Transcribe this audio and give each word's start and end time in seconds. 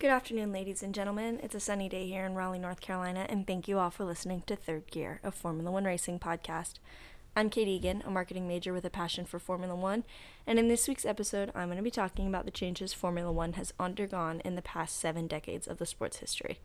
Good 0.00 0.10
afternoon, 0.10 0.52
ladies 0.52 0.82
and 0.82 0.92
gentlemen. 0.92 1.38
It's 1.40 1.54
a 1.54 1.60
sunny 1.60 1.88
day 1.88 2.08
here 2.08 2.26
in 2.26 2.34
Raleigh, 2.34 2.58
North 2.58 2.80
Carolina, 2.80 3.26
and 3.28 3.46
thank 3.46 3.68
you 3.68 3.78
all 3.78 3.90
for 3.90 4.04
listening 4.04 4.42
to 4.48 4.56
Third 4.56 4.90
Gear, 4.90 5.20
a 5.22 5.30
Formula 5.30 5.70
One 5.70 5.84
racing 5.84 6.18
podcast. 6.18 6.74
I'm 7.36 7.48
Kate 7.48 7.68
Eagan, 7.68 8.02
a 8.04 8.10
marketing 8.10 8.48
major 8.48 8.72
with 8.72 8.84
a 8.84 8.90
passion 8.90 9.24
for 9.24 9.38
Formula 9.38 9.76
One, 9.76 10.02
and 10.48 10.58
in 10.58 10.66
this 10.66 10.88
week's 10.88 11.06
episode, 11.06 11.52
I'm 11.54 11.68
going 11.68 11.76
to 11.76 11.82
be 11.82 11.92
talking 11.92 12.26
about 12.26 12.44
the 12.44 12.50
changes 12.50 12.92
Formula 12.92 13.30
One 13.30 13.52
has 13.52 13.72
undergone 13.78 14.40
in 14.44 14.56
the 14.56 14.62
past 14.62 14.98
seven 14.98 15.28
decades 15.28 15.68
of 15.68 15.78
the 15.78 15.86
sport's 15.86 16.16
history. 16.16 16.58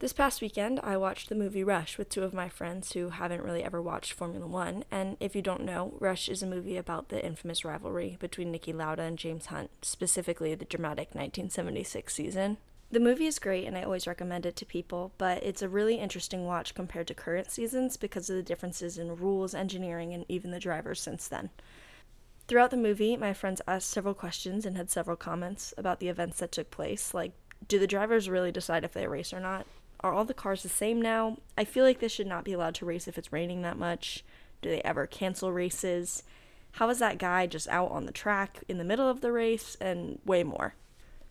This 0.00 0.12
past 0.12 0.40
weekend, 0.40 0.78
I 0.84 0.96
watched 0.96 1.28
the 1.28 1.34
movie 1.34 1.64
Rush 1.64 1.98
with 1.98 2.08
two 2.08 2.22
of 2.22 2.32
my 2.32 2.48
friends 2.48 2.92
who 2.92 3.08
haven't 3.08 3.42
really 3.42 3.64
ever 3.64 3.82
watched 3.82 4.12
Formula 4.12 4.46
One. 4.46 4.84
And 4.92 5.16
if 5.18 5.34
you 5.34 5.42
don't 5.42 5.64
know, 5.64 5.94
Rush 5.98 6.28
is 6.28 6.40
a 6.40 6.46
movie 6.46 6.76
about 6.76 7.08
the 7.08 7.24
infamous 7.24 7.64
rivalry 7.64 8.16
between 8.20 8.52
Niki 8.52 8.72
Lauda 8.72 9.02
and 9.02 9.18
James 9.18 9.46
Hunt, 9.46 9.70
specifically 9.82 10.54
the 10.54 10.66
dramatic 10.66 11.16
1976 11.16 12.14
season. 12.14 12.58
The 12.92 13.00
movie 13.00 13.26
is 13.26 13.40
great 13.40 13.66
and 13.66 13.76
I 13.76 13.82
always 13.82 14.06
recommend 14.06 14.46
it 14.46 14.54
to 14.56 14.64
people, 14.64 15.14
but 15.18 15.42
it's 15.42 15.62
a 15.62 15.68
really 15.68 15.96
interesting 15.96 16.46
watch 16.46 16.76
compared 16.76 17.08
to 17.08 17.14
current 17.14 17.50
seasons 17.50 17.96
because 17.96 18.30
of 18.30 18.36
the 18.36 18.42
differences 18.44 18.98
in 18.98 19.16
rules, 19.16 19.52
engineering, 19.52 20.14
and 20.14 20.24
even 20.28 20.52
the 20.52 20.60
drivers 20.60 21.00
since 21.00 21.26
then. 21.26 21.50
Throughout 22.46 22.70
the 22.70 22.76
movie, 22.76 23.16
my 23.16 23.32
friends 23.32 23.60
asked 23.66 23.90
several 23.90 24.14
questions 24.14 24.64
and 24.64 24.76
had 24.76 24.90
several 24.90 25.16
comments 25.16 25.74
about 25.76 25.98
the 25.98 26.08
events 26.08 26.38
that 26.38 26.52
took 26.52 26.70
place, 26.70 27.12
like 27.12 27.32
do 27.66 27.80
the 27.80 27.88
drivers 27.88 28.28
really 28.28 28.52
decide 28.52 28.84
if 28.84 28.92
they 28.92 29.08
race 29.08 29.32
or 29.32 29.40
not? 29.40 29.66
Are 30.00 30.12
all 30.12 30.24
the 30.24 30.34
cars 30.34 30.62
the 30.62 30.68
same 30.68 31.02
now? 31.02 31.38
I 31.56 31.64
feel 31.64 31.84
like 31.84 31.98
this 31.98 32.12
should 32.12 32.26
not 32.26 32.44
be 32.44 32.52
allowed 32.52 32.74
to 32.76 32.86
race 32.86 33.08
if 33.08 33.18
it's 33.18 33.32
raining 33.32 33.62
that 33.62 33.78
much. 33.78 34.24
Do 34.62 34.70
they 34.70 34.80
ever 34.82 35.06
cancel 35.06 35.52
races? 35.52 36.22
How 36.72 36.88
is 36.90 36.98
that 37.00 37.18
guy 37.18 37.46
just 37.46 37.68
out 37.68 37.90
on 37.90 38.06
the 38.06 38.12
track 38.12 38.62
in 38.68 38.78
the 38.78 38.84
middle 38.84 39.08
of 39.08 39.20
the 39.20 39.32
race? 39.32 39.76
And 39.80 40.20
way 40.24 40.44
more. 40.44 40.74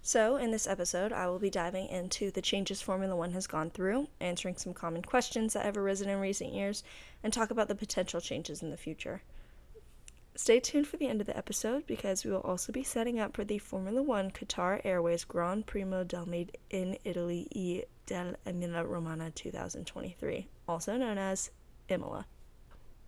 So, 0.02 0.38
in 0.38 0.52
this 0.52 0.68
episode, 0.68 1.12
I 1.12 1.28
will 1.28 1.40
be 1.40 1.50
diving 1.50 1.88
into 1.88 2.32
the 2.32 2.42
changes 2.42 2.82
Formula 2.82 3.16
One 3.16 3.32
has 3.32 3.48
gone 3.48 3.70
through, 3.70 4.08
answering 4.22 4.56
some 4.56 4.74
common 4.74 5.02
questions 5.02 5.54
that 5.54 5.66
have 5.66 5.76
arisen 5.76 6.08
in 6.08 6.20
recent 6.20 6.54
years, 6.54 6.84
and 7.24 7.34
talk 7.34 7.52
about 7.52 7.68
the 7.68 7.76
potential 7.76 8.22
changes 8.22 8.62
in 8.62 8.70
the 8.70 8.78
future. 8.78 9.22
Stay 10.38 10.60
tuned 10.60 10.86
for 10.86 10.98
the 10.98 11.08
end 11.08 11.20
of 11.20 11.26
the 11.26 11.36
episode 11.36 11.88
because 11.88 12.24
we 12.24 12.30
will 12.30 12.42
also 12.42 12.72
be 12.72 12.84
setting 12.84 13.20
up 13.20 13.36
for 13.36 13.44
the 13.44 13.58
Formula 13.58 14.04
One 14.04 14.30
Qatar 14.30 14.80
Airways 14.84 15.24
Gran 15.24 15.64
Premio 15.64 16.08
del 16.08 16.28
Made 16.28 16.56
in 16.70 16.96
Italy 17.04 17.48
e 17.50 17.86
del 18.06 18.36
Emilia 18.46 18.86
Romagna 18.86 19.32
2023, 19.32 20.48
also 20.68 20.96
known 20.96 21.18
as 21.18 21.50
Imola. 21.90 22.28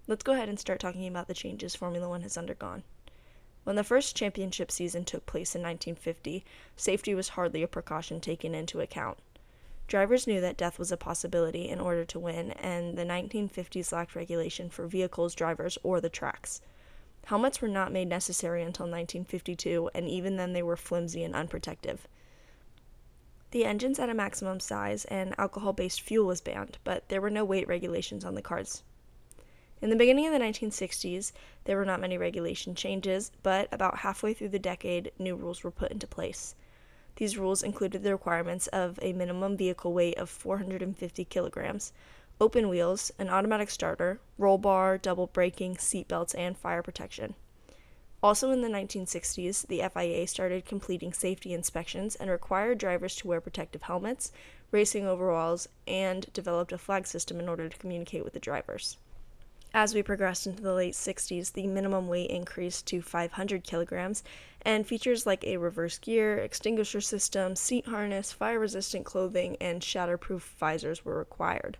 Let's 0.08 0.23
go 0.23 0.33
ahead 0.33 0.49
and 0.49 0.59
start 0.59 0.80
talking 0.80 1.05
about 1.05 1.27
the 1.27 1.36
changes 1.36 1.75
Formula 1.75 2.09
One 2.09 2.23
has 2.23 2.36
undergone. 2.36 2.81
When 3.64 3.75
the 3.75 3.83
first 3.83 4.16
championship 4.16 4.71
season 4.71 5.05
took 5.05 5.27
place 5.27 5.53
in 5.53 5.61
1950, 5.61 6.43
safety 6.75 7.14
was 7.14 7.30
hardly 7.30 7.61
a 7.61 7.67
precaution 7.67 8.19
taken 8.19 8.55
into 8.55 8.81
account. 8.81 9.19
Drivers 9.86 10.25
knew 10.25 10.41
that 10.41 10.58
death 10.58 10.80
was 10.80 10.91
a 10.91 10.97
possibility 10.97 11.69
in 11.69 11.80
order 11.80 12.05
to 12.05 12.17
win, 12.17 12.53
and 12.53 12.97
the 12.97 13.05
1950s 13.05 13.91
lacked 13.91 14.16
regulation 14.16 14.71
for 14.71 14.88
vehicles, 14.88 15.36
drivers, 15.36 15.77
or 15.83 16.02
the 16.02 16.09
tracks. 16.09 16.61
Helmets 17.25 17.61
were 17.61 17.67
not 17.67 17.91
made 17.91 18.07
necessary 18.07 18.61
until 18.61 18.85
1952, 18.85 19.91
and 19.93 20.07
even 20.07 20.37
then 20.37 20.53
they 20.53 20.63
were 20.63 20.75
flimsy 20.75 21.23
and 21.23 21.35
unprotective. 21.35 21.99
The 23.51 23.65
engines 23.65 23.97
had 23.97 24.09
a 24.09 24.13
maximum 24.13 24.59
size, 24.59 25.05
and 25.05 25.33
alcohol 25.37 25.73
based 25.73 26.01
fuel 26.01 26.27
was 26.27 26.41
banned, 26.41 26.77
but 26.83 27.07
there 27.09 27.21
were 27.21 27.29
no 27.29 27.43
weight 27.43 27.67
regulations 27.67 28.23
on 28.23 28.35
the 28.35 28.41
cars. 28.41 28.83
In 29.81 29.89
the 29.89 29.95
beginning 29.95 30.27
of 30.27 30.33
the 30.33 30.39
1960s, 30.39 31.31
there 31.63 31.77
were 31.77 31.85
not 31.85 32.01
many 32.01 32.17
regulation 32.17 32.75
changes, 32.75 33.31
but 33.41 33.69
about 33.71 33.99
halfway 33.99 34.33
through 34.33 34.49
the 34.49 34.59
decade, 34.59 35.11
new 35.17 35.35
rules 35.35 35.63
were 35.63 35.71
put 35.71 35.91
into 35.91 36.05
place. 36.05 36.53
These 37.15 37.37
rules 37.37 37.63
included 37.63 38.03
the 38.03 38.11
requirements 38.11 38.67
of 38.67 38.99
a 39.01 39.13
minimum 39.13 39.57
vehicle 39.57 39.93
weight 39.93 40.17
of 40.17 40.29
450 40.29 41.25
kilograms, 41.25 41.91
open 42.41 42.69
wheels, 42.69 43.11
an 43.19 43.29
automatic 43.29 43.69
starter, 43.69 44.19
roll 44.37 44.57
bar, 44.57 44.97
double 44.97 45.27
braking, 45.27 45.77
seat 45.77 46.08
belts, 46.08 46.33
and 46.36 46.58
fire 46.58 46.81
protection. 46.81 47.36
Also 48.21 48.52
in 48.52 48.61
the 48.61 48.67
1960s, 48.67 49.67
the 49.67 49.81
FIA 49.93 50.27
started 50.27 50.65
completing 50.65 51.14
safety 51.14 51.53
inspections 51.53 52.15
and 52.15 52.30
required 52.30 52.77
drivers 52.77 53.15
to 53.15 53.27
wear 53.27 53.39
protective 53.39 53.83
helmets, 53.83 54.31
racing 54.71 55.08
overalls, 55.08 55.69
and 55.87 56.31
developed 56.33 56.73
a 56.73 56.77
flag 56.77 57.08
system 57.08 57.39
in 57.39 57.47
order 57.47 57.69
to 57.69 57.77
communicate 57.77 58.23
with 58.23 58.33
the 58.33 58.39
drivers. 58.39 58.97
As 59.73 59.93
we 59.93 60.02
progressed 60.02 60.47
into 60.47 60.64
the 60.64 60.73
late 60.73 60.95
60s, 60.95 61.53
the 61.53 61.67
minimum 61.67 62.08
weight 62.08 62.31
increased 62.31 62.87
to 62.87 63.02
500 63.02 63.64
kilograms, 63.64 64.23
and 64.64 64.87
features 64.87 65.25
like 65.25 65.43
a 65.43 65.58
reverse 65.58 65.97
gear, 65.99 66.39
extinguisher 66.39 67.02
system, 67.02 67.55
seat 67.55 67.85
harness, 67.85 68.31
fire 68.31 68.59
resistant 68.59 69.05
clothing, 69.05 69.55
and 69.61 69.81
shatterproof 69.81 70.41
visors 70.58 71.05
were 71.05 71.17
required. 71.17 71.77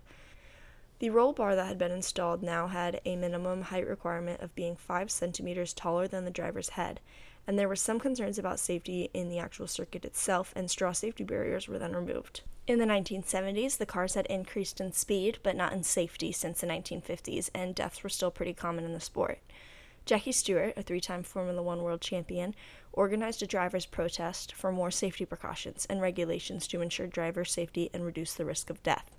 The 1.00 1.08
roll 1.08 1.32
bar 1.32 1.56
that 1.56 1.66
had 1.66 1.78
been 1.78 1.92
installed 1.92 2.42
now 2.42 2.66
had 2.66 3.00
a 3.06 3.16
minimum 3.16 3.62
height 3.62 3.88
requirement 3.88 4.42
of 4.42 4.54
being 4.54 4.76
5 4.76 5.10
centimeters 5.10 5.72
taller 5.72 6.06
than 6.06 6.26
the 6.26 6.30
driver's 6.30 6.68
head, 6.70 7.00
and 7.46 7.58
there 7.58 7.68
were 7.68 7.74
some 7.74 7.98
concerns 7.98 8.38
about 8.38 8.60
safety 8.60 9.08
in 9.14 9.30
the 9.30 9.38
actual 9.38 9.66
circuit 9.66 10.04
itself, 10.04 10.52
and 10.54 10.70
straw 10.70 10.92
safety 10.92 11.24
barriers 11.24 11.68
were 11.68 11.78
then 11.78 11.96
removed. 11.96 12.42
In 12.66 12.78
the 12.78 12.84
1970s, 12.84 13.78
the 13.78 13.86
cars 13.86 14.12
had 14.12 14.26
increased 14.26 14.78
in 14.78 14.92
speed, 14.92 15.38
but 15.42 15.56
not 15.56 15.72
in 15.72 15.84
safety 15.84 16.32
since 16.32 16.60
the 16.60 16.66
1950s, 16.66 17.48
and 17.54 17.74
deaths 17.74 18.02
were 18.02 18.10
still 18.10 18.30
pretty 18.30 18.52
common 18.52 18.84
in 18.84 18.92
the 18.92 19.00
sport. 19.00 19.38
Jackie 20.04 20.32
Stewart, 20.32 20.74
a 20.76 20.82
three 20.82 21.00
time 21.00 21.22
Formula 21.22 21.62
One 21.62 21.82
world 21.82 22.02
champion, 22.02 22.54
organized 22.92 23.42
a 23.42 23.46
drivers' 23.46 23.86
protest 23.86 24.52
for 24.52 24.70
more 24.70 24.90
safety 24.90 25.24
precautions 25.24 25.86
and 25.88 26.02
regulations 26.02 26.66
to 26.66 26.82
ensure 26.82 27.06
driver 27.06 27.46
safety 27.46 27.88
and 27.94 28.04
reduce 28.04 28.34
the 28.34 28.44
risk 28.44 28.68
of 28.68 28.82
death. 28.82 29.16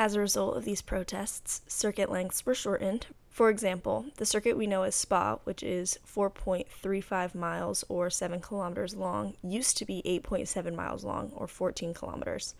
As 0.00 0.14
a 0.14 0.20
result 0.20 0.56
of 0.56 0.64
these 0.64 0.80
protests, 0.80 1.62
circuit 1.66 2.08
lengths 2.08 2.46
were 2.46 2.54
shortened. 2.54 3.08
For 3.30 3.50
example, 3.50 4.06
the 4.16 4.26
circuit 4.26 4.56
we 4.56 4.66
know 4.66 4.84
as 4.84 4.94
Spa, 4.94 5.38
which 5.42 5.60
is 5.62 5.98
4.35 6.06 7.34
miles 7.34 7.84
or 7.88 8.08
7 8.08 8.40
kilometers 8.40 8.94
long, 8.94 9.34
used 9.42 9.76
to 9.78 9.84
be 9.84 10.02
8.7 10.04 10.74
miles 10.74 11.04
long 11.04 11.32
or 11.34 11.48
14 11.48 11.94
kilometers, 11.94 12.54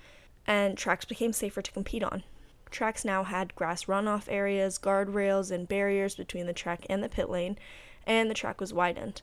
and 0.48 0.76
tracks 0.76 1.04
became 1.04 1.32
safer 1.32 1.62
to 1.62 1.70
compete 1.70 2.02
on. 2.02 2.24
Tracks 2.70 3.04
now 3.04 3.22
had 3.22 3.54
grass 3.54 3.84
runoff 3.84 4.24
areas, 4.28 4.78
guardrails, 4.78 5.52
and 5.52 5.68
barriers 5.68 6.16
between 6.16 6.46
the 6.46 6.52
track 6.52 6.86
and 6.90 7.04
the 7.04 7.08
pit 7.08 7.30
lane, 7.30 7.56
and 8.04 8.28
the 8.28 8.34
track 8.34 8.60
was 8.60 8.72
widened. 8.72 9.22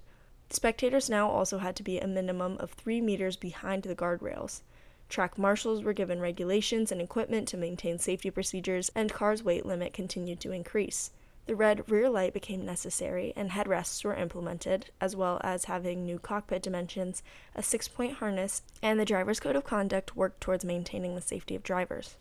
Spectators 0.49 1.09
now 1.09 1.29
also 1.29 1.57
had 1.57 1.75
to 1.75 1.83
be 1.83 1.99
a 1.99 2.07
minimum 2.07 2.55
of 2.59 2.71
3 2.71 3.01
meters 3.01 3.35
behind 3.35 3.83
the 3.83 3.95
guardrails. 3.95 4.61
Track 5.09 5.37
marshals 5.37 5.83
were 5.83 5.93
given 5.93 6.19
regulations 6.19 6.91
and 6.91 7.01
equipment 7.01 7.47
to 7.49 7.57
maintain 7.57 7.99
safety 7.99 8.29
procedures, 8.29 8.91
and 8.95 9.13
cars' 9.13 9.43
weight 9.43 9.65
limit 9.65 9.93
continued 9.93 10.39
to 10.41 10.51
increase. 10.51 11.11
The 11.45 11.55
red 11.55 11.89
rear 11.91 12.09
light 12.09 12.33
became 12.33 12.65
necessary, 12.65 13.31
and 13.35 13.51
headrests 13.51 14.03
were 14.03 14.15
implemented, 14.15 14.87
as 14.99 15.15
well 15.15 15.39
as 15.43 15.65
having 15.65 16.03
new 16.03 16.17
cockpit 16.17 16.63
dimensions, 16.63 17.21
a 17.53 17.61
six 17.61 17.87
point 17.87 18.13
harness, 18.13 18.63
and 18.81 18.99
the 18.99 19.05
driver's 19.05 19.39
code 19.39 19.55
of 19.55 19.63
conduct 19.63 20.15
worked 20.15 20.41
towards 20.41 20.65
maintaining 20.65 21.13
the 21.13 21.21
safety 21.21 21.55
of 21.55 21.61
drivers. 21.61 22.17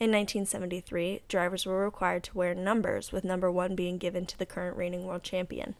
In 0.00 0.10
1973, 0.10 1.22
drivers 1.28 1.66
were 1.66 1.84
required 1.84 2.22
to 2.24 2.36
wear 2.36 2.54
numbers, 2.54 3.12
with 3.12 3.24
number 3.24 3.52
one 3.52 3.74
being 3.74 3.98
given 3.98 4.24
to 4.24 4.38
the 4.38 4.46
current 4.46 4.76
reigning 4.76 5.04
world 5.04 5.22
champion. 5.22 5.74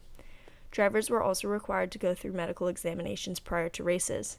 Drivers 0.70 1.08
were 1.08 1.22
also 1.22 1.48
required 1.48 1.90
to 1.92 1.98
go 1.98 2.14
through 2.14 2.32
medical 2.32 2.68
examinations 2.68 3.40
prior 3.40 3.70
to 3.70 3.82
races. 3.82 4.38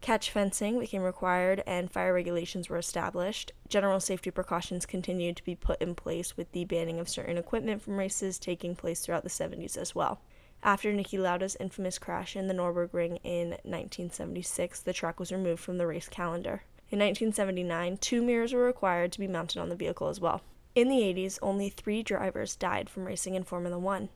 Catch 0.00 0.30
fencing 0.30 0.78
became 0.78 1.02
required 1.02 1.62
and 1.66 1.90
fire 1.90 2.12
regulations 2.12 2.68
were 2.68 2.76
established. 2.76 3.52
General 3.68 3.98
safety 3.98 4.30
precautions 4.30 4.86
continued 4.86 5.36
to 5.36 5.44
be 5.44 5.56
put 5.56 5.80
in 5.80 5.94
place 5.94 6.36
with 6.36 6.52
the 6.52 6.64
banning 6.64 7.00
of 7.00 7.08
certain 7.08 7.36
equipment 7.36 7.82
from 7.82 7.96
races 7.96 8.38
taking 8.38 8.76
place 8.76 9.00
throughout 9.00 9.24
the 9.24 9.28
70s 9.28 9.76
as 9.76 9.94
well. 9.94 10.20
After 10.62 10.92
Niki 10.92 11.18
Lauda's 11.18 11.56
infamous 11.60 11.98
crash 11.98 12.36
in 12.36 12.46
the 12.46 12.54
Nürburgring 12.54 13.18
in 13.24 13.50
1976, 13.64 14.80
the 14.80 14.92
track 14.92 15.18
was 15.18 15.32
removed 15.32 15.62
from 15.62 15.78
the 15.78 15.86
race 15.86 16.08
calendar. 16.08 16.62
In 16.88 17.00
1979, 17.00 17.96
two 17.98 18.22
mirrors 18.22 18.52
were 18.52 18.64
required 18.64 19.12
to 19.12 19.18
be 19.18 19.26
mounted 19.26 19.58
on 19.58 19.68
the 19.68 19.76
vehicle 19.76 20.08
as 20.08 20.20
well. 20.20 20.42
In 20.74 20.88
the 20.88 21.00
80s, 21.00 21.38
only 21.42 21.68
three 21.68 22.02
drivers 22.02 22.54
died 22.54 22.88
from 22.88 23.06
racing 23.06 23.34
in 23.34 23.44
Formula 23.44 23.78
One. 23.78 24.08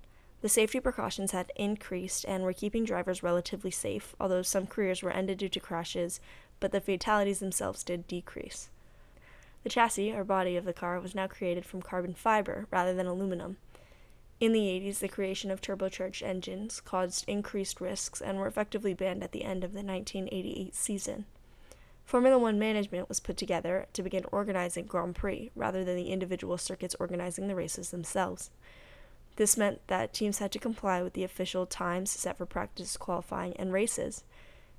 The 0.43 0.49
safety 0.49 0.81
precautions 0.81 1.33
had 1.33 1.53
increased 1.57 2.25
and 2.27 2.43
were 2.43 2.53
keeping 2.53 2.85
drivers 2.85 3.23
relatively 3.23 3.71
safe, 3.71 4.15
although 4.19 4.43
some 4.43 4.67
careers 4.67 5.03
were 5.03 5.11
ended 5.11 5.39
due 5.39 5.51
to 5.51 5.61
crashes, 5.61 6.21
but 6.61 6.73
the 6.73 6.81
fatalities 6.81 7.41
themselves 7.41 7.85
did 7.85 8.07
decrease. 8.07 8.71
The 9.63 9.69
chassis, 9.69 10.13
or 10.13 10.25
body, 10.25 10.57
of 10.57 10.65
the 10.65 10.73
car 10.73 10.99
was 10.99 11.15
now 11.15 11.27
created 11.27 11.67
from 11.67 11.83
carbon 11.83 12.15
fiber 12.15 12.67
rather 12.71 12.95
than 12.95 13.07
aluminum. 13.07 13.59
In 14.41 14.53
the 14.53 14.61
80s, 14.61 15.01
the 15.01 15.09
creation 15.09 15.51
of 15.51 15.61
turbocharged 15.61 16.23
engines 16.23 16.81
caused 16.81 17.29
increased 17.29 17.79
risks 17.79 18.23
and 18.23 18.39
were 18.39 18.47
effectively 18.47 18.95
banned 18.95 19.23
at 19.23 19.33
the 19.33 19.45
end 19.45 19.63
of 19.63 19.73
the 19.73 19.83
1988 19.83 20.75
season. 20.75 21.27
Formula 22.07 22.39
One 22.39 22.59
management 22.59 23.11
was 23.11 23.21
put 23.21 23.37
together 23.37 23.87
to 23.93 24.03
begin 24.03 24.25
organizing 24.33 24.87
Grand 24.87 25.15
Prix 25.15 25.51
rather 25.55 25.85
than 25.85 25.97
the 25.97 26.11
individual 26.11 26.57
circuits 26.57 26.97
organizing 26.99 27.49
the 27.49 27.55
races 27.55 27.91
themselves. 27.91 28.51
This 29.37 29.57
meant 29.57 29.87
that 29.87 30.13
teams 30.13 30.39
had 30.39 30.53
to 30.53 30.59
comply 30.59 31.03
with 31.03 31.15
the 31.15 31.25
official 31.25 31.67
times 31.67 32.11
set 32.11 32.37
for 32.37 32.47
practice, 32.47 32.97
qualifying, 32.97 33.55
and 33.57 33.73
races. 33.73 34.25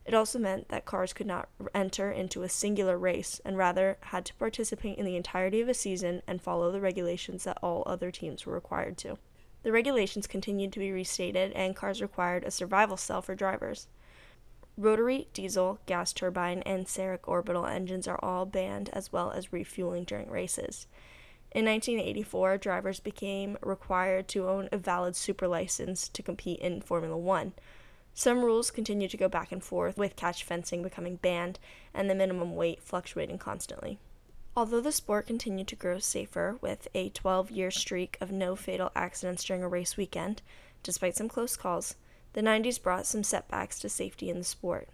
It 0.05 0.13
also 0.13 0.39
meant 0.39 0.69
that 0.69 0.85
cars 0.85 1.13
could 1.13 1.27
not 1.27 1.49
enter 1.73 2.11
into 2.11 2.43
a 2.43 2.49
singular 2.49 2.97
race 2.97 3.39
and 3.45 3.57
rather 3.57 3.97
had 4.01 4.25
to 4.25 4.35
participate 4.35 4.97
in 4.97 5.05
the 5.05 5.15
entirety 5.15 5.61
of 5.61 5.69
a 5.69 5.73
season 5.73 6.21
and 6.27 6.41
follow 6.41 6.71
the 6.71 6.81
regulations 6.81 7.43
that 7.43 7.59
all 7.61 7.83
other 7.85 8.11
teams 8.11 8.45
were 8.45 8.53
required 8.53 8.97
to. 8.99 9.17
The 9.63 9.71
regulations 9.71 10.25
continued 10.25 10.73
to 10.73 10.79
be 10.79 10.91
restated, 10.91 11.51
and 11.53 11.75
cars 11.75 12.01
required 12.01 12.43
a 12.43 12.51
survival 12.51 12.97
cell 12.97 13.21
for 13.21 13.35
drivers. 13.35 13.87
Rotary, 14.75 15.27
diesel, 15.33 15.79
gas 15.85 16.13
turbine, 16.13 16.63
and 16.63 16.87
Sarich 16.87 17.27
orbital 17.27 17.67
engines 17.67 18.07
are 18.07 18.19
all 18.23 18.45
banned, 18.45 18.89
as 18.93 19.11
well 19.11 19.29
as 19.31 19.53
refueling 19.53 20.03
during 20.03 20.31
races. 20.31 20.87
In 21.53 21.65
1984, 21.65 22.59
drivers 22.59 23.01
became 23.01 23.57
required 23.61 24.29
to 24.29 24.47
own 24.47 24.69
a 24.71 24.77
valid 24.77 25.17
super 25.17 25.49
license 25.49 26.07
to 26.07 26.23
compete 26.23 26.59
in 26.61 26.79
Formula 26.79 27.17
One. 27.17 27.51
Some 28.13 28.43
rules 28.43 28.71
continue 28.71 29.09
to 29.09 29.17
go 29.17 29.27
back 29.27 29.51
and 29.51 29.61
forth, 29.61 29.97
with 29.97 30.15
catch 30.15 30.45
fencing 30.45 30.81
becoming 30.81 31.17
banned 31.17 31.59
and 31.93 32.09
the 32.09 32.15
minimum 32.15 32.55
weight 32.55 32.81
fluctuating 32.81 33.37
constantly. 33.37 33.99
Although 34.55 34.79
the 34.79 34.93
sport 34.93 35.27
continued 35.27 35.67
to 35.67 35.75
grow 35.75 35.99
safer, 35.99 36.57
with 36.61 36.87
a 36.93 37.09
12 37.09 37.51
year 37.51 37.69
streak 37.69 38.17
of 38.21 38.31
no 38.31 38.55
fatal 38.55 38.91
accidents 38.95 39.43
during 39.43 39.61
a 39.61 39.67
race 39.67 39.97
weekend, 39.97 40.41
despite 40.83 41.17
some 41.17 41.27
close 41.27 41.57
calls, 41.57 41.95
the 42.31 42.41
90s 42.41 42.81
brought 42.81 43.05
some 43.05 43.23
setbacks 43.23 43.77
to 43.79 43.89
safety 43.89 44.29
in 44.29 44.37
the 44.37 44.45
sport. 44.45 44.87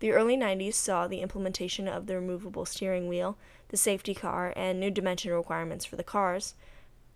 The 0.00 0.12
early 0.12 0.36
90s 0.36 0.74
saw 0.74 1.06
the 1.06 1.20
implementation 1.20 1.88
of 1.88 2.06
the 2.06 2.16
removable 2.16 2.64
steering 2.64 3.08
wheel, 3.08 3.38
the 3.68 3.76
safety 3.76 4.14
car, 4.14 4.52
and 4.56 4.78
new 4.78 4.90
dimension 4.90 5.32
requirements 5.32 5.84
for 5.84 5.96
the 5.96 6.04
cars, 6.04 6.54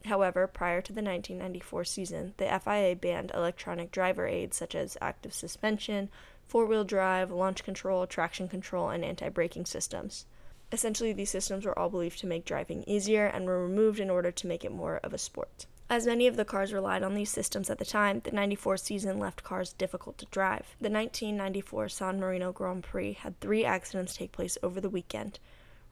However, 0.04 0.46
prior 0.46 0.80
to 0.80 0.92
the 0.92 1.02
1994 1.02 1.84
season, 1.84 2.34
the 2.36 2.60
FIA 2.60 2.94
banned 2.94 3.32
electronic 3.34 3.90
driver 3.90 4.28
aids 4.28 4.56
such 4.56 4.76
as 4.76 4.96
active 5.00 5.34
suspension, 5.34 6.08
four 6.46 6.66
wheel 6.66 6.84
drive, 6.84 7.32
launch 7.32 7.64
control, 7.64 8.06
traction 8.06 8.48
control, 8.48 8.90
and 8.90 9.04
anti 9.04 9.28
braking 9.28 9.66
systems. 9.66 10.24
Essentially, 10.70 11.12
these 11.12 11.30
systems 11.30 11.66
were 11.66 11.76
all 11.76 11.90
believed 11.90 12.20
to 12.20 12.28
make 12.28 12.44
driving 12.44 12.84
easier 12.84 13.26
and 13.26 13.46
were 13.46 13.60
removed 13.60 13.98
in 13.98 14.08
order 14.08 14.30
to 14.30 14.46
make 14.46 14.64
it 14.64 14.70
more 14.70 15.00
of 15.02 15.12
a 15.12 15.18
sport. 15.18 15.66
As 15.90 16.06
many 16.06 16.26
of 16.26 16.36
the 16.36 16.44
cars 16.44 16.74
relied 16.74 17.02
on 17.02 17.14
these 17.14 17.30
systems 17.30 17.70
at 17.70 17.78
the 17.78 17.84
time, 17.84 18.20
the 18.22 18.30
94 18.30 18.76
season 18.76 19.18
left 19.18 19.42
cars 19.42 19.72
difficult 19.72 20.18
to 20.18 20.26
drive. 20.26 20.76
The 20.78 20.90
1994 20.90 21.88
San 21.88 22.20
Marino 22.20 22.52
Grand 22.52 22.84
Prix 22.84 23.14
had 23.14 23.40
three 23.40 23.64
accidents 23.64 24.14
take 24.14 24.30
place 24.30 24.58
over 24.62 24.82
the 24.82 24.90
weekend, 24.90 25.38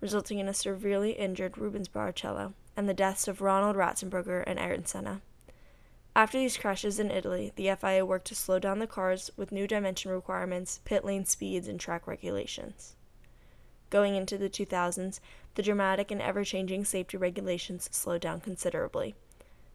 resulting 0.03 0.39
in 0.39 0.49
a 0.49 0.55
severely 0.55 1.13
injured 1.13 1.57
Rubens 1.57 1.89
Barrichello 1.89 2.53
and 2.77 2.87
the 2.87 2.93
deaths 2.93 3.27
of 3.27 3.41
Roland 3.41 3.79
Ratzenberger 3.79 4.45
and 4.47 4.59
Ayrton 4.59 4.85
Senna. 4.85 5.23
After 6.15 6.37
these 6.37 6.59
crashes 6.59 6.99
in 6.99 7.11
Italy, 7.11 7.53
the 7.57 7.75
FIA 7.75 8.05
worked 8.05 8.27
to 8.27 8.35
slow 8.35 8.59
down 8.59 8.81
the 8.81 8.87
cars 8.87 9.31
with 9.35 9.51
new 9.51 9.67
dimension 9.67 10.11
requirements, 10.11 10.81
pit 10.85 11.07
lane 11.07 11.25
speeds, 11.25 11.69
and 11.69 11.81
track 11.81 12.07
regulations. 12.07 12.97
Going 13.89 14.15
into 14.15 14.37
the 14.37 14.51
2000s, 14.51 15.21
the 15.55 15.63
dramatic 15.63 16.11
and 16.11 16.21
ever 16.21 16.45
changing 16.45 16.85
safety 16.85 17.17
regulations 17.17 17.89
slowed 17.93 18.21
down 18.21 18.41
considerably. 18.43 19.15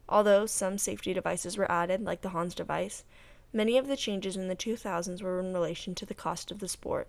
Although 0.08 0.46
some 0.46 0.78
safety 0.78 1.12
devices 1.14 1.56
were 1.56 1.70
added, 1.70 2.04
like 2.04 2.22
the 2.22 2.30
Hans 2.30 2.54
device, 2.54 3.04
many 3.52 3.78
of 3.78 3.86
the 3.86 3.96
changes 3.96 4.36
in 4.36 4.48
the 4.48 4.56
2000s 4.56 5.22
were 5.22 5.40
in 5.40 5.52
relation 5.52 5.94
to 5.94 6.06
the 6.06 6.14
cost 6.14 6.50
of 6.50 6.58
the 6.58 6.68
sport. 6.68 7.08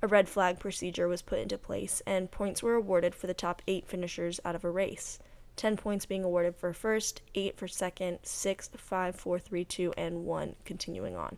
A 0.00 0.06
red 0.06 0.28
flag 0.28 0.60
procedure 0.60 1.08
was 1.08 1.22
put 1.22 1.40
into 1.40 1.58
place, 1.58 2.02
and 2.06 2.30
points 2.30 2.62
were 2.62 2.74
awarded 2.74 3.14
for 3.14 3.26
the 3.26 3.34
top 3.34 3.62
eight 3.66 3.86
finishers 3.86 4.38
out 4.44 4.54
of 4.54 4.64
a 4.64 4.70
race. 4.70 5.18
10 5.56 5.76
points 5.76 6.06
being 6.06 6.22
awarded 6.22 6.54
for 6.54 6.72
first, 6.72 7.20
8 7.34 7.56
for 7.56 7.66
second, 7.66 8.20
6, 8.22 8.70
5, 8.76 9.16
4, 9.16 9.38
3, 9.40 9.64
2, 9.64 9.92
and 9.96 10.24
1 10.24 10.56
continuing 10.64 11.16
on. 11.16 11.36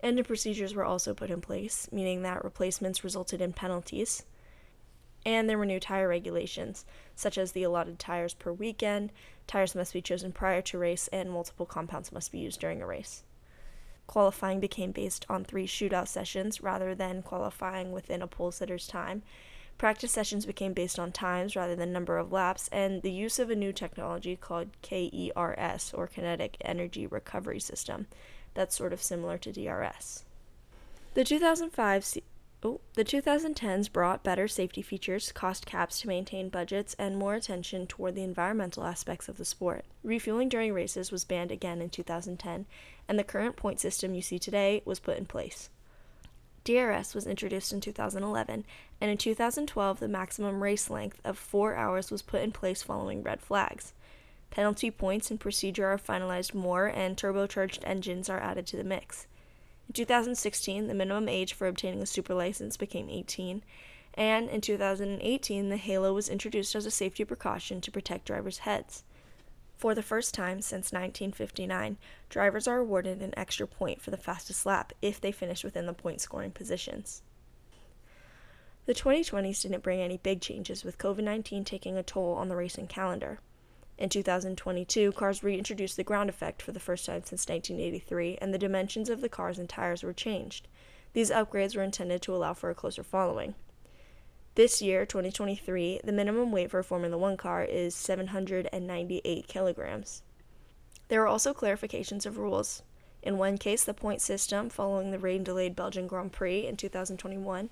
End 0.00 0.20
of 0.20 0.28
procedures 0.28 0.74
were 0.74 0.84
also 0.84 1.12
put 1.12 1.28
in 1.28 1.40
place, 1.40 1.88
meaning 1.90 2.22
that 2.22 2.44
replacements 2.44 3.02
resulted 3.02 3.40
in 3.40 3.52
penalties. 3.52 4.24
And 5.28 5.46
there 5.46 5.58
were 5.58 5.66
new 5.66 5.78
tire 5.78 6.08
regulations, 6.08 6.86
such 7.14 7.36
as 7.36 7.52
the 7.52 7.62
allotted 7.62 7.98
tires 7.98 8.32
per 8.32 8.50
weekend, 8.50 9.12
tires 9.46 9.74
must 9.74 9.92
be 9.92 10.00
chosen 10.00 10.32
prior 10.32 10.62
to 10.62 10.78
race, 10.78 11.06
and 11.08 11.30
multiple 11.30 11.66
compounds 11.66 12.10
must 12.10 12.32
be 12.32 12.38
used 12.38 12.60
during 12.60 12.80
a 12.80 12.86
race. 12.86 13.24
Qualifying 14.06 14.58
became 14.58 14.90
based 14.90 15.26
on 15.28 15.44
three 15.44 15.66
shootout 15.66 16.08
sessions 16.08 16.62
rather 16.62 16.94
than 16.94 17.20
qualifying 17.20 17.92
within 17.92 18.22
a 18.22 18.26
pole 18.26 18.50
sitter's 18.50 18.86
time. 18.86 19.22
Practice 19.76 20.12
sessions 20.12 20.46
became 20.46 20.72
based 20.72 20.98
on 20.98 21.12
times 21.12 21.54
rather 21.54 21.76
than 21.76 21.92
number 21.92 22.16
of 22.16 22.32
laps, 22.32 22.70
and 22.72 23.02
the 23.02 23.12
use 23.12 23.38
of 23.38 23.50
a 23.50 23.54
new 23.54 23.70
technology 23.74 24.34
called 24.34 24.70
KERS, 24.80 25.92
or 25.92 26.06
Kinetic 26.06 26.56
Energy 26.62 27.06
Recovery 27.06 27.60
System, 27.60 28.06
that's 28.54 28.74
sort 28.74 28.94
of 28.94 29.02
similar 29.02 29.36
to 29.36 29.52
DRS. 29.52 30.24
The 31.12 31.22
2005 31.22 32.02
se- 32.02 32.22
Oh, 32.60 32.80
the 32.94 33.04
2010s 33.04 33.92
brought 33.92 34.24
better 34.24 34.48
safety 34.48 34.82
features, 34.82 35.30
cost 35.30 35.64
caps 35.64 36.00
to 36.00 36.08
maintain 36.08 36.48
budgets, 36.48 36.96
and 36.98 37.16
more 37.16 37.34
attention 37.34 37.86
toward 37.86 38.16
the 38.16 38.24
environmental 38.24 38.82
aspects 38.84 39.28
of 39.28 39.38
the 39.38 39.44
sport. 39.44 39.84
Refueling 40.02 40.48
during 40.48 40.72
races 40.72 41.12
was 41.12 41.24
banned 41.24 41.52
again 41.52 41.80
in 41.80 41.88
2010, 41.88 42.66
and 43.06 43.16
the 43.16 43.22
current 43.22 43.54
point 43.54 43.78
system 43.78 44.12
you 44.12 44.22
see 44.22 44.40
today 44.40 44.82
was 44.84 44.98
put 44.98 45.16
in 45.16 45.24
place. 45.24 45.70
DRS 46.64 47.14
was 47.14 47.28
introduced 47.28 47.72
in 47.72 47.80
2011, 47.80 48.64
and 49.00 49.10
in 49.10 49.16
2012, 49.16 50.00
the 50.00 50.08
maximum 50.08 50.60
race 50.60 50.90
length 50.90 51.20
of 51.24 51.38
four 51.38 51.76
hours 51.76 52.10
was 52.10 52.22
put 52.22 52.42
in 52.42 52.50
place 52.50 52.82
following 52.82 53.22
red 53.22 53.40
flags. 53.40 53.92
Penalty 54.50 54.90
points 54.90 55.30
and 55.30 55.38
procedure 55.38 55.86
are 55.86 55.96
finalized 55.96 56.54
more, 56.54 56.86
and 56.86 57.16
turbocharged 57.16 57.78
engines 57.84 58.28
are 58.28 58.40
added 58.40 58.66
to 58.66 58.76
the 58.76 58.82
mix. 58.82 59.28
In 59.88 59.94
2016, 59.94 60.86
the 60.86 60.94
minimum 60.94 61.30
age 61.30 61.54
for 61.54 61.66
obtaining 61.66 62.02
a 62.02 62.06
super 62.06 62.34
license 62.34 62.76
became 62.76 63.08
18, 63.08 63.64
and 64.12 64.50
in 64.50 64.60
2018, 64.60 65.68
the 65.70 65.76
halo 65.78 66.12
was 66.12 66.28
introduced 66.28 66.74
as 66.74 66.84
a 66.84 66.90
safety 66.90 67.24
precaution 67.24 67.80
to 67.80 67.90
protect 67.90 68.26
drivers' 68.26 68.58
heads. 68.58 69.04
For 69.78 69.94
the 69.94 70.02
first 70.02 70.34
time 70.34 70.60
since 70.60 70.92
1959, 70.92 71.96
drivers 72.28 72.68
are 72.68 72.78
awarded 72.78 73.22
an 73.22 73.32
extra 73.34 73.66
point 73.66 74.02
for 74.02 74.10
the 74.10 74.18
fastest 74.18 74.66
lap 74.66 74.92
if 75.00 75.20
they 75.20 75.32
finish 75.32 75.64
within 75.64 75.86
the 75.86 75.94
point 75.94 76.20
scoring 76.20 76.50
positions. 76.50 77.22
The 78.84 78.94
2020s 78.94 79.62
didn't 79.62 79.82
bring 79.82 80.00
any 80.00 80.18
big 80.18 80.42
changes, 80.42 80.84
with 80.84 80.98
COVID 80.98 81.22
19 81.22 81.64
taking 81.64 81.96
a 81.96 82.02
toll 82.02 82.34
on 82.34 82.48
the 82.48 82.56
racing 82.56 82.88
calendar. 82.88 83.38
In 83.98 84.08
2022, 84.08 85.10
cars 85.10 85.42
reintroduced 85.42 85.96
the 85.96 86.04
ground 86.04 86.30
effect 86.30 86.62
for 86.62 86.70
the 86.70 86.78
first 86.78 87.04
time 87.04 87.24
since 87.24 87.48
1983, 87.48 88.38
and 88.40 88.54
the 88.54 88.58
dimensions 88.58 89.10
of 89.10 89.20
the 89.20 89.28
cars 89.28 89.58
and 89.58 89.68
tires 89.68 90.04
were 90.04 90.12
changed. 90.12 90.68
These 91.14 91.32
upgrades 91.32 91.74
were 91.74 91.82
intended 91.82 92.22
to 92.22 92.34
allow 92.34 92.54
for 92.54 92.70
a 92.70 92.76
closer 92.76 93.02
following. 93.02 93.56
This 94.54 94.80
year, 94.80 95.04
2023, 95.04 96.02
the 96.04 96.12
minimum 96.12 96.52
weight 96.52 96.70
for 96.70 96.78
a 96.78 96.84
Formula 96.84 97.18
One 97.18 97.36
car 97.36 97.64
is 97.64 97.92
798 97.96 99.48
kilograms. 99.48 100.22
There 101.08 101.20
were 101.20 101.26
also 101.26 101.52
clarifications 101.52 102.24
of 102.24 102.38
rules. 102.38 102.82
In 103.20 103.36
one 103.36 103.58
case, 103.58 103.82
the 103.82 103.94
point 103.94 104.20
system 104.20 104.68
following 104.68 105.10
the 105.10 105.18
rain 105.18 105.42
delayed 105.42 105.74
Belgian 105.74 106.06
Grand 106.06 106.30
Prix 106.30 106.66
in 106.66 106.76
2021, 106.76 107.70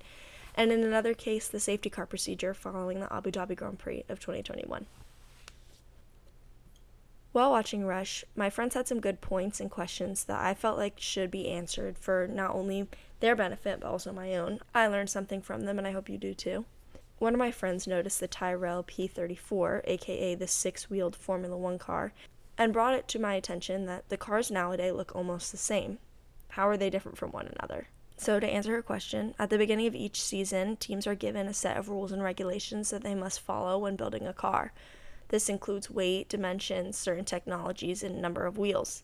and 0.55 0.71
in 0.73 0.83
another 0.83 1.13
case, 1.13 1.47
the 1.47 1.61
safety 1.61 1.89
car 1.89 2.05
procedure 2.05 2.53
following 2.53 2.99
the 2.99 3.13
Abu 3.13 3.31
Dhabi 3.31 3.55
Grand 3.55 3.79
Prix 3.79 4.03
of 4.09 4.19
2021. 4.19 4.87
While 7.31 7.51
watching 7.51 7.85
Rush, 7.85 8.25
my 8.35 8.49
friends 8.49 8.73
had 8.73 8.87
some 8.87 8.99
good 8.99 9.21
points 9.21 9.59
and 9.59 9.69
questions 9.69 10.23
that 10.25 10.39
I 10.39 10.53
felt 10.53 10.77
like 10.77 10.99
should 10.99 11.29
be 11.29 11.49
answered 11.49 11.97
for 11.97 12.27
not 12.27 12.55
only 12.55 12.87
their 13.19 13.35
benefit 13.35 13.81
but 13.81 13.87
also 13.87 14.11
my 14.11 14.35
own. 14.35 14.59
I 14.73 14.87
learned 14.87 15.09
something 15.09 15.41
from 15.41 15.61
them 15.61 15.77
and 15.77 15.87
I 15.87 15.91
hope 15.91 16.09
you 16.09 16.17
do 16.17 16.33
too. 16.33 16.65
One 17.19 17.33
of 17.33 17.39
my 17.39 17.51
friends 17.51 17.87
noticed 17.87 18.19
the 18.19 18.27
Tyrrell 18.27 18.83
P34, 18.83 19.81
aka 19.85 20.35
the 20.35 20.47
six 20.47 20.89
wheeled 20.89 21.15
Formula 21.15 21.57
One 21.57 21.79
car, 21.79 22.13
and 22.57 22.73
brought 22.73 22.93
it 22.93 23.07
to 23.09 23.19
my 23.19 23.33
attention 23.33 23.85
that 23.87 24.09
the 24.09 24.17
cars 24.17 24.51
nowadays 24.51 24.93
look 24.93 25.15
almost 25.15 25.51
the 25.51 25.57
same. 25.57 25.97
How 26.49 26.67
are 26.67 26.77
they 26.77 26.89
different 26.89 27.17
from 27.17 27.31
one 27.31 27.47
another? 27.47 27.87
So, 28.17 28.39
to 28.39 28.47
answer 28.47 28.71
her 28.71 28.81
question, 28.81 29.35
at 29.37 29.49
the 29.49 29.59
beginning 29.59 29.85
of 29.87 29.95
each 29.95 30.21
season, 30.21 30.75
teams 30.77 31.05
are 31.05 31.15
given 31.15 31.47
a 31.47 31.53
set 31.53 31.77
of 31.77 31.89
rules 31.89 32.11
and 32.11 32.23
regulations 32.23 32.89
that 32.89 33.03
they 33.03 33.13
must 33.13 33.39
follow 33.39 33.77
when 33.77 33.95
building 33.95 34.25
a 34.25 34.33
car. 34.33 34.73
This 35.29 35.49
includes 35.49 35.89
weight, 35.89 36.29
dimensions, 36.29 36.97
certain 36.97 37.25
technologies, 37.25 38.03
and 38.03 38.21
number 38.21 38.45
of 38.45 38.57
wheels. 38.57 39.03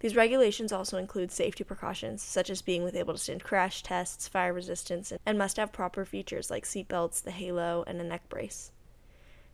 These 0.00 0.16
regulations 0.16 0.72
also 0.72 0.96
include 0.96 1.32
safety 1.32 1.64
precautions, 1.64 2.22
such 2.22 2.50
as 2.50 2.62
being 2.62 2.84
with 2.84 2.94
able 2.94 3.14
to 3.14 3.18
stand 3.18 3.42
crash 3.42 3.82
tests, 3.82 4.28
fire 4.28 4.52
resistance, 4.52 5.12
and 5.26 5.36
must 5.36 5.56
have 5.56 5.72
proper 5.72 6.04
features 6.04 6.50
like 6.50 6.64
seat 6.64 6.88
belts, 6.88 7.20
the 7.20 7.32
halo, 7.32 7.84
and 7.86 8.00
a 8.00 8.04
neck 8.04 8.28
brace. 8.28 8.70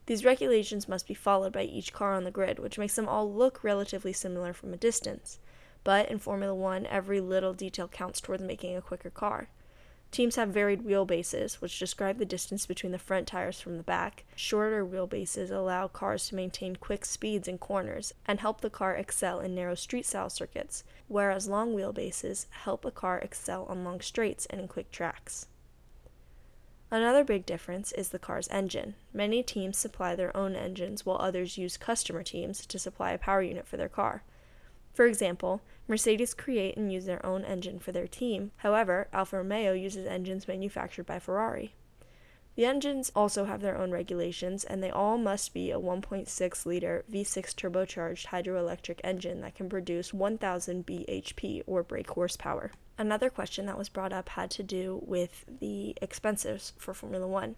These 0.06 0.24
regulations 0.24 0.86
must 0.86 1.08
be 1.08 1.14
followed 1.14 1.54
by 1.54 1.62
each 1.62 1.94
car 1.94 2.12
on 2.12 2.24
the 2.24 2.30
grid, 2.30 2.58
which 2.58 2.78
makes 2.78 2.94
them 2.94 3.08
all 3.08 3.32
look 3.32 3.64
relatively 3.64 4.12
similar 4.12 4.52
from 4.52 4.74
a 4.74 4.76
distance. 4.76 5.38
But 5.82 6.10
in 6.10 6.18
Formula 6.18 6.54
One, 6.54 6.86
every 6.86 7.20
little 7.20 7.54
detail 7.54 7.88
counts 7.88 8.20
towards 8.20 8.42
making 8.42 8.76
a 8.76 8.82
quicker 8.82 9.10
car. 9.10 9.48
Teams 10.14 10.36
have 10.36 10.50
varied 10.50 10.84
wheelbases, 10.84 11.54
which 11.54 11.80
describe 11.80 12.18
the 12.18 12.24
distance 12.24 12.66
between 12.66 12.92
the 12.92 13.00
front 13.00 13.26
tires 13.26 13.60
from 13.60 13.78
the 13.78 13.82
back. 13.82 14.22
Shorter 14.36 14.86
wheelbases 14.86 15.50
allow 15.50 15.88
cars 15.88 16.28
to 16.28 16.36
maintain 16.36 16.76
quick 16.76 17.04
speeds 17.04 17.48
in 17.48 17.58
corners 17.58 18.14
and 18.24 18.38
help 18.38 18.60
the 18.60 18.70
car 18.70 18.94
excel 18.94 19.40
in 19.40 19.56
narrow 19.56 19.74
street 19.74 20.06
style 20.06 20.30
circuits, 20.30 20.84
whereas 21.08 21.48
long 21.48 21.74
wheelbases 21.74 22.46
help 22.50 22.84
a 22.84 22.92
car 22.92 23.18
excel 23.18 23.64
on 23.64 23.82
long 23.82 24.00
straights 24.00 24.46
and 24.46 24.60
in 24.60 24.68
quick 24.68 24.92
tracks. 24.92 25.48
Another 26.92 27.24
big 27.24 27.44
difference 27.44 27.90
is 27.90 28.10
the 28.10 28.20
car's 28.20 28.46
engine. 28.52 28.94
Many 29.12 29.42
teams 29.42 29.76
supply 29.76 30.14
their 30.14 30.36
own 30.36 30.54
engines 30.54 31.04
while 31.04 31.18
others 31.18 31.58
use 31.58 31.76
customer 31.76 32.22
teams 32.22 32.64
to 32.66 32.78
supply 32.78 33.10
a 33.10 33.18
power 33.18 33.42
unit 33.42 33.66
for 33.66 33.76
their 33.76 33.88
car. 33.88 34.22
For 34.94 35.06
example, 35.06 35.60
Mercedes 35.88 36.32
create 36.32 36.76
and 36.76 36.92
use 36.92 37.04
their 37.04 37.24
own 37.26 37.44
engine 37.44 37.80
for 37.80 37.92
their 37.92 38.06
team. 38.06 38.52
However, 38.58 39.08
Alfa 39.12 39.38
Romeo 39.38 39.72
uses 39.72 40.06
engines 40.06 40.48
manufactured 40.48 41.04
by 41.04 41.18
Ferrari. 41.18 41.74
The 42.54 42.64
engines 42.64 43.10
also 43.16 43.46
have 43.46 43.60
their 43.60 43.76
own 43.76 43.90
regulations, 43.90 44.62
and 44.62 44.80
they 44.80 44.90
all 44.90 45.18
must 45.18 45.52
be 45.52 45.72
a 45.72 45.80
1.6 45.80 46.66
liter 46.66 47.04
V6 47.10 47.54
turbocharged 47.54 48.26
hydroelectric 48.26 49.00
engine 49.02 49.40
that 49.40 49.56
can 49.56 49.68
produce 49.68 50.14
1000 50.14 50.86
bhp 50.86 51.62
or 51.66 51.82
brake 51.82 52.10
horsepower. 52.10 52.70
Another 52.96 53.28
question 53.28 53.66
that 53.66 53.76
was 53.76 53.88
brought 53.88 54.12
up 54.12 54.28
had 54.30 54.52
to 54.52 54.62
do 54.62 55.02
with 55.04 55.44
the 55.60 55.96
expenses 56.00 56.72
for 56.78 56.94
Formula 56.94 57.26
One. 57.26 57.56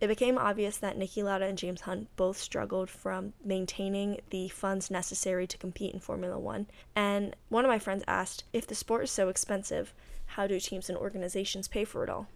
It 0.00 0.06
became 0.06 0.38
obvious 0.38 0.76
that 0.76 0.96
Niki 0.96 1.24
Lauda 1.24 1.46
and 1.46 1.58
James 1.58 1.80
Hunt 1.80 2.08
both 2.14 2.38
struggled 2.38 2.88
from 2.88 3.32
maintaining 3.44 4.20
the 4.30 4.48
funds 4.48 4.92
necessary 4.92 5.46
to 5.48 5.58
compete 5.58 5.92
in 5.92 5.98
Formula 5.98 6.38
One. 6.38 6.68
And 6.94 7.34
one 7.48 7.64
of 7.64 7.68
my 7.68 7.80
friends 7.80 8.04
asked 8.06 8.44
if 8.52 8.64
the 8.66 8.76
sport 8.76 9.04
is 9.04 9.10
so 9.10 9.28
expensive, 9.28 9.92
how 10.26 10.46
do 10.46 10.60
teams 10.60 10.88
and 10.88 10.96
organizations 10.96 11.66
pay 11.66 11.84
for 11.84 12.04
it 12.04 12.10
all? 12.10 12.28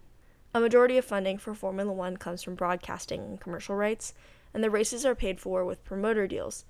A 0.55 0.61
majority 0.61 0.99
of 0.99 1.05
funding 1.05 1.39
for 1.39 1.55
Formula 1.55 1.93
One 1.93 2.17
comes 2.17 2.43
from 2.43 2.57
broadcasting 2.57 3.21
and 3.21 3.41
commercial 3.41 3.77
rights, 3.77 4.13
and 4.53 4.65
the 4.65 4.71
races 4.71 5.07
are 5.07 5.15
paid 5.15 5.41
for 5.41 5.65
with 5.65 5.85
promoter 5.85 6.27
deals. 6.27 6.65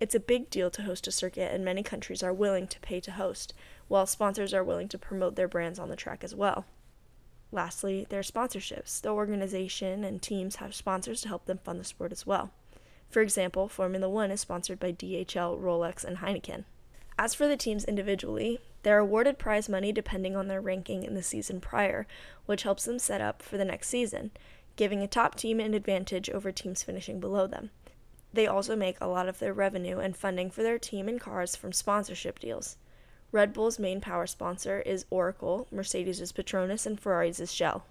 It's 0.00 0.14
a 0.14 0.20
big 0.20 0.50
deal 0.50 0.70
to 0.70 0.82
host 0.82 1.06
a 1.06 1.12
circuit, 1.12 1.54
and 1.54 1.64
many 1.64 1.84
countries 1.84 2.22
are 2.22 2.32
willing 2.32 2.66
to 2.66 2.80
pay 2.80 2.98
to 3.00 3.12
host, 3.12 3.54
while 3.86 4.06
sponsors 4.06 4.52
are 4.52 4.64
willing 4.64 4.88
to 4.88 4.98
promote 4.98 5.36
their 5.36 5.48
brands 5.48 5.78
on 5.78 5.88
the 5.88 5.96
track 5.96 6.24
as 6.24 6.34
well. 6.34 6.64
Lastly, 7.52 8.06
there 8.08 8.20
are 8.20 8.22
sponsorships. 8.22 9.00
The 9.00 9.10
organization 9.10 10.04
and 10.04 10.22
teams 10.22 10.56
have 10.56 10.74
sponsors 10.74 11.20
to 11.22 11.28
help 11.28 11.46
them 11.46 11.58
fund 11.58 11.80
the 11.80 11.84
sport 11.84 12.12
as 12.12 12.26
well. 12.26 12.50
For 13.08 13.22
example, 13.22 13.68
Formula 13.68 14.08
One 14.08 14.30
is 14.30 14.40
sponsored 14.40 14.78
by 14.78 14.92
DHL, 14.92 15.60
Rolex, 15.60 16.04
and 16.04 16.18
Heineken. 16.18 16.64
As 17.18 17.34
for 17.34 17.48
the 17.48 17.56
teams 17.56 17.84
individually, 17.84 18.60
they're 18.82 18.98
awarded 18.98 19.38
prize 19.38 19.68
money 19.68 19.92
depending 19.92 20.36
on 20.36 20.48
their 20.48 20.60
ranking 20.60 21.02
in 21.02 21.14
the 21.14 21.22
season 21.22 21.60
prior, 21.60 22.06
which 22.46 22.62
helps 22.62 22.84
them 22.84 22.98
set 22.98 23.20
up 23.20 23.42
for 23.42 23.58
the 23.58 23.64
next 23.64 23.88
season, 23.88 24.30
giving 24.76 25.02
a 25.02 25.08
top 25.08 25.34
team 25.34 25.60
an 25.60 25.74
advantage 25.74 26.30
over 26.30 26.52
teams 26.52 26.82
finishing 26.82 27.20
below 27.20 27.46
them. 27.46 27.70
They 28.32 28.46
also 28.46 28.76
make 28.76 28.96
a 29.00 29.08
lot 29.08 29.28
of 29.28 29.40
their 29.40 29.52
revenue 29.52 29.98
and 29.98 30.16
funding 30.16 30.50
for 30.50 30.62
their 30.62 30.78
team 30.78 31.08
and 31.08 31.20
cars 31.20 31.56
from 31.56 31.72
sponsorship 31.72 32.38
deals. 32.38 32.76
Red 33.32 33.52
Bull's 33.52 33.78
main 33.78 34.00
power 34.00 34.26
sponsor 34.26 34.80
is 34.80 35.06
Oracle, 35.08 35.68
Mercedes 35.70 36.20
is 36.20 36.32
Petronas, 36.32 36.84
and 36.84 36.98
Ferrari's 36.98 37.52
Shell. 37.52 37.84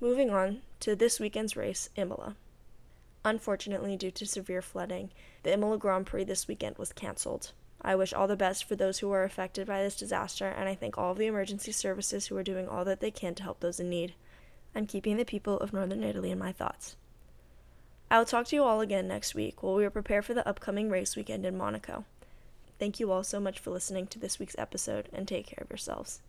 Moving 0.00 0.30
on 0.30 0.62
to 0.80 0.96
this 0.96 1.20
weekend's 1.20 1.56
race, 1.56 1.90
Imola. 1.94 2.34
Unfortunately, 3.24 3.96
due 3.96 4.10
to 4.10 4.26
severe 4.26 4.62
flooding, 4.62 5.10
the 5.44 5.52
Imola 5.52 5.78
Grand 5.78 6.06
Prix 6.06 6.24
this 6.24 6.48
weekend 6.48 6.76
was 6.76 6.92
cancelled. 6.92 7.52
I 7.80 7.94
wish 7.94 8.12
all 8.12 8.26
the 8.26 8.34
best 8.34 8.64
for 8.64 8.74
those 8.74 8.98
who 8.98 9.12
are 9.12 9.22
affected 9.22 9.68
by 9.68 9.80
this 9.80 9.94
disaster, 9.94 10.48
and 10.48 10.68
I 10.68 10.74
thank 10.74 10.98
all 10.98 11.12
of 11.12 11.18
the 11.18 11.26
emergency 11.26 11.70
services 11.70 12.26
who 12.26 12.36
are 12.36 12.42
doing 12.42 12.66
all 12.66 12.84
that 12.84 12.98
they 12.98 13.12
can 13.12 13.36
to 13.36 13.44
help 13.44 13.60
those 13.60 13.78
in 13.78 13.88
need. 13.88 14.14
I'm 14.74 14.86
keeping 14.86 15.18
the 15.18 15.24
people 15.24 15.56
of 15.58 15.72
northern 15.72 16.02
Italy 16.02 16.32
in 16.32 16.38
my 16.38 16.50
thoughts. 16.50 16.96
I 18.10 18.18
will 18.18 18.24
talk 18.24 18.46
to 18.48 18.56
you 18.56 18.64
all 18.64 18.80
again 18.80 19.06
next 19.06 19.36
week 19.36 19.62
while 19.62 19.76
we 19.76 19.88
prepare 19.88 20.22
for 20.22 20.34
the 20.34 20.46
upcoming 20.48 20.90
race 20.90 21.14
weekend 21.14 21.46
in 21.46 21.56
Monaco. 21.56 22.04
Thank 22.78 23.00
you 23.00 23.10
all 23.10 23.22
so 23.22 23.40
much 23.40 23.58
for 23.58 23.70
listening 23.70 24.06
to 24.08 24.18
this 24.18 24.38
week's 24.38 24.56
episode 24.58 25.08
and 25.12 25.26
take 25.26 25.46
care 25.46 25.62
of 25.62 25.70
yourselves. 25.70 26.20